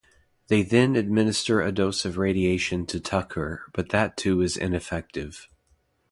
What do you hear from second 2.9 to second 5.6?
Tucker, but that too is ineffective.